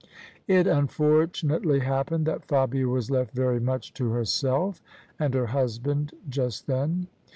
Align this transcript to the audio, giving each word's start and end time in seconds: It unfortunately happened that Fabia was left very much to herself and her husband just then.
It 0.47 0.65
unfortunately 0.65 1.77
happened 1.81 2.25
that 2.25 2.47
Fabia 2.47 2.87
was 2.87 3.11
left 3.11 3.35
very 3.35 3.59
much 3.59 3.93
to 3.93 4.09
herself 4.09 4.81
and 5.19 5.31
her 5.35 5.45
husband 5.45 6.11
just 6.27 6.65
then. 6.65 7.05